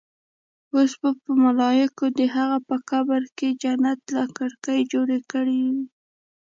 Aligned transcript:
اوس 0.73 0.91
به 1.01 1.09
ملايکو 1.43 2.05
د 2.19 2.19
هغه 2.35 2.57
په 2.67 2.75
قبر 2.89 3.21
کې 3.37 3.47
جنت 3.63 4.01
له 4.15 4.23
کړکۍ 4.37 4.79
جوړ 4.93 5.09
کړې 5.31 5.59
وي. 5.71 5.85